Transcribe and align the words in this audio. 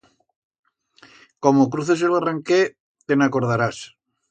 Como 1.47 1.67
cruces 1.75 2.03
el 2.09 2.15
barranquet 2.15 2.75
te'n 3.13 3.27
acordarás. 3.29 3.85